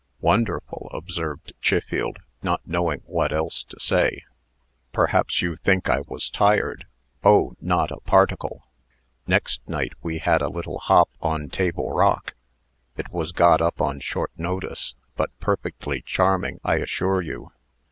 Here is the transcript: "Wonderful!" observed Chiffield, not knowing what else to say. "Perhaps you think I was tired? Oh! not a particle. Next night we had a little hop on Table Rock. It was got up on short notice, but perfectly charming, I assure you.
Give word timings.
"Wonderful!" 0.19 0.89
observed 0.95 1.53
Chiffield, 1.61 2.17
not 2.41 2.61
knowing 2.65 3.03
what 3.05 3.31
else 3.31 3.61
to 3.65 3.79
say. 3.79 4.23
"Perhaps 4.91 5.43
you 5.43 5.55
think 5.55 5.87
I 5.91 5.99
was 6.07 6.27
tired? 6.27 6.87
Oh! 7.23 7.53
not 7.61 7.91
a 7.91 7.99
particle. 7.99 8.67
Next 9.27 9.61
night 9.69 9.93
we 10.01 10.17
had 10.17 10.41
a 10.41 10.49
little 10.49 10.79
hop 10.79 11.11
on 11.21 11.49
Table 11.49 11.91
Rock. 11.91 12.33
It 12.97 13.09
was 13.13 13.31
got 13.31 13.61
up 13.61 13.79
on 13.79 13.99
short 13.99 14.31
notice, 14.35 14.95
but 15.15 15.39
perfectly 15.39 16.01
charming, 16.03 16.59
I 16.63 16.77
assure 16.77 17.21
you. 17.21 17.51